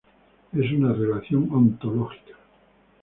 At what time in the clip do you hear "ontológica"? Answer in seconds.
1.53-2.33